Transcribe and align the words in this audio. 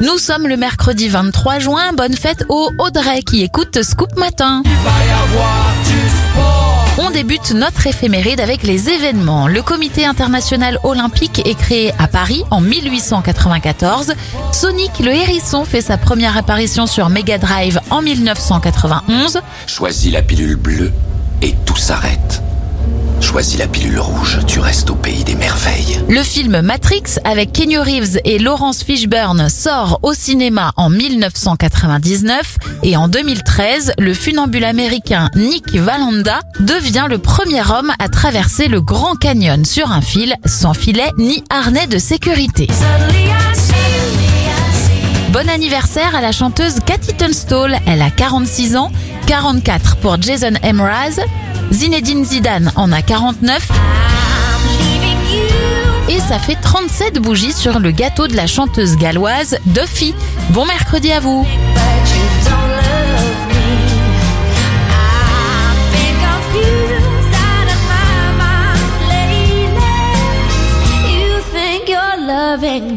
Nous 0.00 0.16
sommes 0.18 0.46
le 0.46 0.56
mercredi 0.56 1.08
23 1.08 1.58
juin. 1.58 1.92
Bonne 1.92 2.14
fête 2.14 2.44
au 2.48 2.70
Audrey 2.78 3.22
qui 3.22 3.42
écoute 3.42 3.82
Scoop 3.82 4.16
Matin. 4.16 4.62
On 6.98 7.10
débute 7.10 7.50
notre 7.52 7.86
éphéméride 7.88 8.40
avec 8.40 8.62
les 8.62 8.90
événements. 8.90 9.48
Le 9.48 9.60
comité 9.60 10.06
international 10.06 10.78
olympique 10.84 11.42
est 11.44 11.56
créé 11.56 11.92
à 11.98 12.06
Paris 12.06 12.44
en 12.52 12.60
1894. 12.60 14.12
Sonic 14.52 15.00
le 15.00 15.12
hérisson 15.12 15.64
fait 15.64 15.80
sa 15.80 15.98
première 15.98 16.36
apparition 16.36 16.86
sur 16.86 17.08
Mega 17.08 17.38
Drive 17.38 17.80
en 17.90 18.00
1991. 18.00 19.40
Choisis 19.66 20.12
la 20.12 20.22
pilule 20.22 20.56
bleue 20.56 20.92
et 21.42 21.56
tout 21.66 21.76
s'arrête. 21.76 22.42
Choisis 23.20 23.58
la 23.58 23.66
pilule 23.66 23.98
rouge, 23.98 24.38
tu 24.46 24.60
restes 24.60 24.90
au 24.90 24.94
pays 24.94 25.24
des 25.24 25.34
merveilles. 25.34 25.98
Le 26.08 26.22
film 26.22 26.60
Matrix 26.60 27.02
avec 27.24 27.52
Kenny 27.52 27.76
Reeves 27.76 28.18
et 28.24 28.38
Laurence 28.38 28.82
Fishburne 28.82 29.48
sort 29.48 29.98
au 30.02 30.14
cinéma 30.14 30.72
en 30.76 30.88
1999 30.88 32.56
et 32.84 32.96
en 32.96 33.08
2013, 33.08 33.92
le 33.98 34.14
funambule 34.14 34.64
américain 34.64 35.30
Nick 35.34 35.74
Valanda 35.74 36.40
devient 36.60 37.06
le 37.08 37.18
premier 37.18 37.60
homme 37.62 37.92
à 37.98 38.08
traverser 38.08 38.68
le 38.68 38.80
Grand 38.80 39.16
Canyon 39.16 39.64
sur 39.64 39.90
un 39.92 40.00
fil 40.00 40.34
sans 40.46 40.72
filet 40.72 41.10
ni 41.18 41.44
harnais 41.50 41.86
de 41.86 41.98
sécurité. 41.98 42.68
Bon 45.32 45.48
anniversaire 45.50 46.16
à 46.16 46.20
la 46.22 46.32
chanteuse 46.32 46.76
Cathy 46.86 47.14
Tunstall, 47.14 47.78
elle 47.86 48.00
a 48.00 48.10
46 48.10 48.76
ans, 48.76 48.90
44 49.26 49.96
pour 49.96 50.20
Jason 50.20 50.52
Mraz, 50.72 51.20
Zinedine 51.70 52.24
Zidane 52.24 52.72
en 52.76 52.92
a 52.92 53.02
49 53.02 53.68
et 56.08 56.20
ça 56.20 56.38
fait 56.38 56.56
37 56.56 57.18
bougies 57.18 57.52
sur 57.52 57.78
le 57.78 57.90
gâteau 57.90 58.26
de 58.26 58.34
la 58.34 58.46
chanteuse 58.46 58.96
galloise 58.96 59.58
Duffy. 59.66 60.14
Bon 60.50 60.64
mercredi 60.64 61.12
à 61.12 61.20
vous 61.20 61.46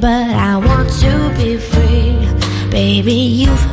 but 0.01 0.33
I 0.35 0.57
want 0.57 0.89
to 1.01 1.29
be 1.37 1.57
free. 1.57 2.17
Baby, 2.69 3.13
you've 3.13 3.67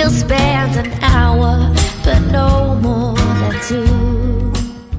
We'll 0.00 0.08
spend 0.08 0.76
an 0.76 1.02
hour 1.02 1.69